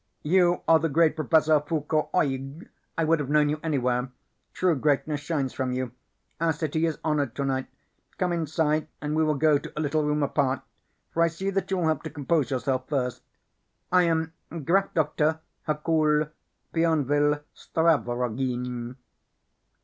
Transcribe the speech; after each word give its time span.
"You 0.23 0.61
are 0.67 0.79
the 0.79 0.89
great 0.89 1.15
Professor 1.15 1.59
Foulcault 1.59 2.09
Oeg? 2.15 2.67
I 2.97 3.03
would 3.03 3.19
have 3.19 3.29
known 3.29 3.49
you 3.49 3.59
anywhere. 3.61 4.09
True 4.51 4.75
greatness 4.75 5.19
shines 5.21 5.53
from 5.53 5.73
you. 5.73 5.91
Our 6.39 6.53
city 6.53 6.87
is 6.87 6.97
honored 7.03 7.35
tonight. 7.35 7.67
Come 8.17 8.33
inside 8.33 8.87
and 8.99 9.15
we 9.15 9.23
will 9.23 9.35
go 9.35 9.59
to 9.59 9.71
a 9.77 9.79
little 9.79 10.03
room 10.03 10.23
apart, 10.23 10.61
for 11.13 11.21
I 11.21 11.27
see 11.27 11.51
that 11.51 11.69
you 11.69 11.77
will 11.77 11.87
have 11.87 12.01
to 12.01 12.09
compose 12.09 12.49
yourself 12.49 12.89
first. 12.89 13.21
I 13.91 14.01
am 14.05 14.33
Graf 14.65 14.91
Doktor 14.95 15.41
Hercule 15.67 16.29
Bienville 16.73 17.41
Stravroguine." 17.53 18.95